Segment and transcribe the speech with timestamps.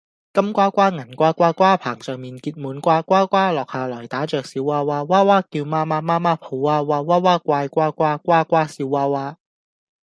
[0.33, 3.03] 金瓜瓜，銀瓜瓜，瓜棚上面結滿瓜。
[3.03, 9.37] 瓜瓜落下來，打着小娃娃；娃娃叫媽媽，媽媽抱娃娃；娃娃怪瓜瓜，瓜瓜笑娃娃